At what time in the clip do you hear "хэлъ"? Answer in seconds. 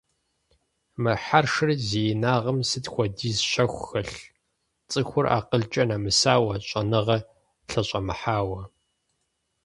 3.87-4.21